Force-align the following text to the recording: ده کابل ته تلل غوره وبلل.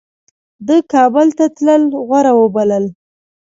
ده 0.67 0.75
کابل 0.93 1.27
ته 1.37 1.45
تلل 1.55 1.83
غوره 2.07 2.33
وبلل. 2.39 2.85